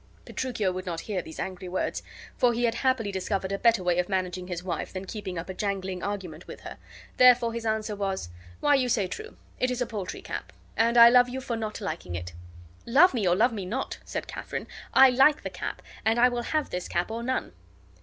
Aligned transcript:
Petruchio 0.25 0.71
would 0.71 0.87
not 0.87 1.01
hear 1.01 1.21
these 1.21 1.39
angry 1.39 1.69
words, 1.69 2.01
for 2.35 2.53
he 2.53 2.63
had 2.63 2.73
happily 2.73 3.11
discovered 3.11 3.51
a 3.51 3.59
better 3.59 3.83
way 3.83 3.99
of 3.99 4.09
managing 4.09 4.47
his 4.47 4.63
wife 4.63 4.91
than 4.91 5.05
keeping 5.05 5.37
up 5.37 5.47
a 5.47 5.53
jangling 5.53 6.01
argument 6.01 6.47
with 6.47 6.61
her; 6.61 6.79
therefore 7.17 7.53
his 7.53 7.67
answer 7.67 7.95
was: 7.95 8.29
"Why, 8.61 8.73
you 8.73 8.89
say 8.89 9.05
true; 9.05 9.37
it 9.59 9.69
is 9.69 9.79
a 9.79 9.85
paltry 9.85 10.23
cap, 10.23 10.53
and 10.75 10.97
I 10.97 11.09
love 11.09 11.29
you 11.29 11.39
for 11.39 11.55
not 11.55 11.79
liking 11.79 12.15
it." 12.15 12.33
"Love 12.83 13.13
me, 13.13 13.27
or 13.27 13.35
love 13.35 13.53
me 13.53 13.63
not," 13.63 13.99
said 14.03 14.25
Katharine, 14.25 14.65
"I 14.91 15.11
like 15.11 15.43
the 15.43 15.51
cap, 15.51 15.83
and 16.03 16.17
I 16.17 16.29
will 16.29 16.41
have 16.41 16.71
this 16.71 16.87
cap 16.87 17.11
or 17.11 17.21
none." 17.21 17.51